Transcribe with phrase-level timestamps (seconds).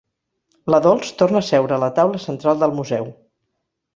[0.75, 3.09] La Dols torna a seure a la taula central del museu.